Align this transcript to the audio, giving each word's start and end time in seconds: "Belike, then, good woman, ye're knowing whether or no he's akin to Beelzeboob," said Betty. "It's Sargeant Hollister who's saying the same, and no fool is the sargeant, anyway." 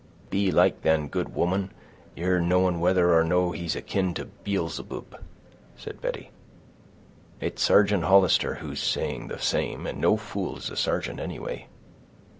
"Belike, 0.31 0.81
then, 0.81 1.07
good 1.09 1.35
woman, 1.35 1.71
ye're 2.15 2.41
knowing 2.41 2.79
whether 2.79 3.13
or 3.15 3.23
no 3.23 3.51
he's 3.51 3.75
akin 3.75 4.15
to 4.15 4.25
Beelzeboob," 4.25 5.21
said 5.77 6.01
Betty. 6.01 6.31
"It's 7.39 7.61
Sargeant 7.61 8.05
Hollister 8.05 8.55
who's 8.55 8.81
saying 8.81 9.27
the 9.27 9.37
same, 9.37 9.85
and 9.85 10.01
no 10.01 10.17
fool 10.17 10.57
is 10.57 10.69
the 10.69 10.75
sargeant, 10.75 11.19
anyway." 11.19 11.67